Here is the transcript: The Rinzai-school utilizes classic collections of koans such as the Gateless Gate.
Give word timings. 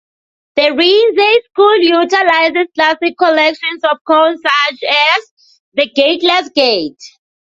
The 0.55 0.63
Rinzai-school 0.63 1.77
utilizes 1.83 2.71
classic 2.73 3.13
collections 3.19 3.83
of 3.83 3.99
koans 4.09 4.39
such 4.41 4.79
as 4.83 5.31
the 5.75 5.87
Gateless 5.93 6.49
Gate. 6.55 6.99